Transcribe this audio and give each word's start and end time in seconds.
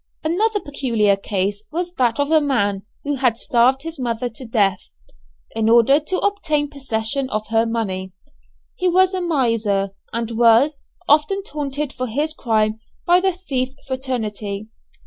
Another 0.23 0.59
peculiar 0.59 1.15
case 1.15 1.63
was 1.71 1.93
that 1.93 2.19
of 2.19 2.31
a 2.31 2.41
man 2.41 2.81
who 3.03 3.17
had 3.17 3.37
starved 3.37 3.83
his 3.83 3.99
mother 3.99 4.29
to 4.29 4.45
death, 4.47 4.89
in 5.55 5.69
order 5.69 5.99
to 5.99 6.17
obtain 6.17 6.71
possession 6.71 7.29
of 7.29 7.45
her 7.49 7.67
money. 7.67 8.11
He 8.73 8.87
was 8.89 9.13
a 9.13 9.21
miser, 9.21 9.91
and 10.11 10.31
was 10.31 10.79
often 11.07 11.43
taunted 11.43 11.93
for 11.93 12.07
his 12.07 12.33
crime 12.33 12.79
by 13.05 13.19
the 13.21 13.33
thief 13.33 13.75
fraternity. 13.85 14.69